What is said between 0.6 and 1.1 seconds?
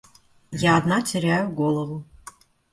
Я одна